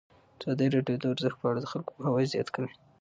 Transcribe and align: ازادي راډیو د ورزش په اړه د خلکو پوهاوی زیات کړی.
ازادي 0.39 0.67
راډیو 0.75 0.97
د 1.01 1.05
ورزش 1.11 1.33
په 1.37 1.45
اړه 1.49 1.59
د 1.61 1.67
خلکو 1.71 1.93
پوهاوی 1.95 2.31
زیات 2.33 2.47
کړی. 2.55 2.69